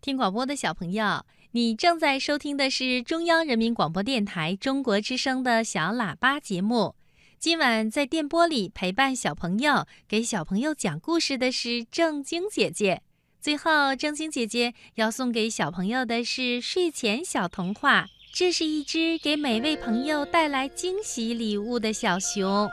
[0.00, 6.94] 听广播的小朋友，你正在收听的是中央人民广播电台中国之声的小喇叭节目。
[7.38, 13.02] 今晚在电波里陪伴小朋友、给小朋友讲故事的是正晶姐姐。
[13.42, 18.06] 最后，正晶姐姐要送给小朋友的是睡前小童话。
[18.32, 22.66] 这是一只给每位朋友带来惊喜礼物的小熊，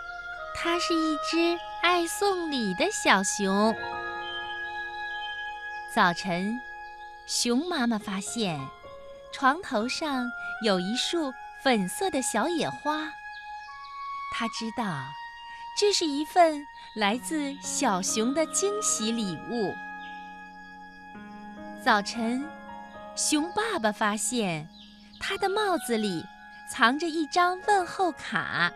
[0.56, 3.76] 它是一只爱送礼的小熊。
[5.94, 6.58] 早晨。
[7.28, 8.58] 熊妈妈发现，
[9.34, 10.32] 床头上
[10.64, 13.12] 有一束粉色的小野花。
[14.34, 15.04] 她知道，
[15.78, 19.76] 这是一份来自小熊的惊喜礼物。
[21.84, 22.48] 早晨，
[23.14, 24.66] 熊爸爸发现，
[25.20, 26.26] 他的帽子里
[26.72, 28.72] 藏着一张问候卡，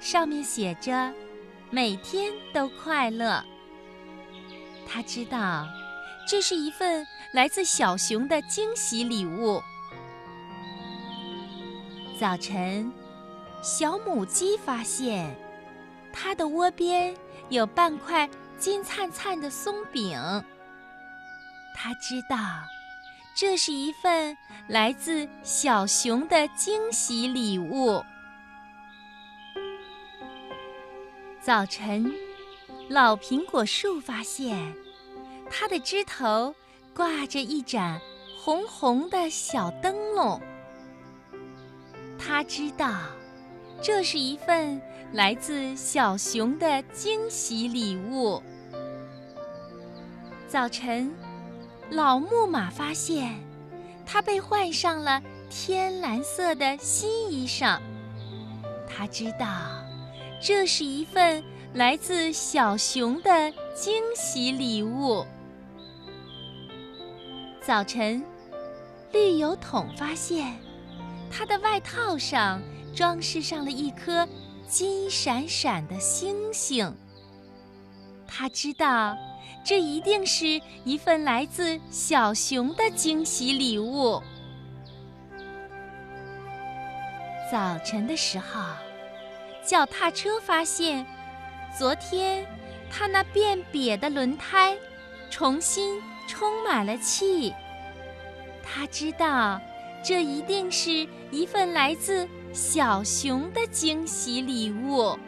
[0.00, 1.12] 上面写着
[1.68, 3.44] “每天都快乐”。
[4.88, 5.68] 他知道。
[6.30, 9.60] 这是一份来自小熊的惊喜礼物。
[12.20, 12.92] 早晨，
[13.64, 15.34] 小母鸡发现，
[16.12, 17.12] 它的窝边
[17.48, 20.16] 有半块金灿灿的松饼。
[21.74, 22.38] 它知道，
[23.34, 24.36] 这是一份
[24.68, 28.04] 来自小熊的惊喜礼物。
[31.40, 32.14] 早晨，
[32.88, 34.72] 老苹果树发现。
[35.50, 36.54] 它的枝头
[36.94, 38.00] 挂着一盏
[38.38, 40.40] 红红的小灯笼。
[42.18, 43.00] 他知道，
[43.82, 44.80] 这是一份
[45.12, 48.40] 来自小熊的惊喜礼物。
[50.46, 51.12] 早晨，
[51.90, 53.34] 老木马发现，
[54.06, 55.20] 它被换上了
[55.50, 57.78] 天蓝色的新衣裳。
[58.88, 59.46] 他知道，
[60.40, 61.42] 这是一份
[61.74, 65.26] 来自小熊的惊喜礼物。
[67.62, 68.24] 早晨，
[69.12, 70.56] 绿油桶发现，
[71.30, 72.60] 它的外套上
[72.94, 74.26] 装饰上了一颗
[74.66, 76.92] 金闪闪的星星。
[78.26, 79.14] 他知道，
[79.62, 84.22] 这一定是一份来自小熊的惊喜礼物。
[87.52, 88.60] 早晨的时候，
[89.62, 91.04] 脚踏车发现，
[91.78, 92.46] 昨天
[92.90, 94.74] 它那变瘪的轮胎
[95.30, 96.02] 重新。
[96.26, 97.52] 充满了气，
[98.62, 99.60] 他知道，
[100.00, 105.18] 这一定是一份来自小熊的惊喜礼物。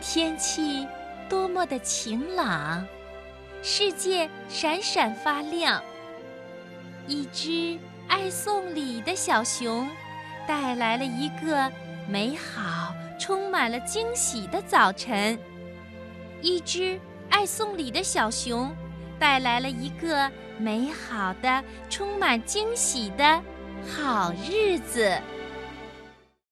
[0.00, 0.88] 天气
[1.28, 2.86] 多么的晴朗，
[3.62, 5.82] 世界闪闪发亮。
[7.06, 9.86] 一只爱送礼的小熊，
[10.48, 11.70] 带来了一个
[12.08, 15.38] 美好、充满了惊喜的早晨。
[16.40, 16.98] 一只
[17.32, 18.72] 爱送礼的小熊。
[19.22, 20.28] 带来了一个
[20.58, 23.40] 美好的、充满惊喜的
[23.86, 25.16] 好日子。